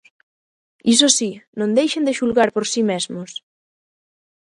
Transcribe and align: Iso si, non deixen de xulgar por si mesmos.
Iso 0.93 1.07
si, 1.17 1.31
non 1.59 1.75
deixen 1.79 2.03
de 2.07 2.15
xulgar 2.19 2.49
por 2.55 2.65
si 2.73 2.81
mesmos. 2.91 3.31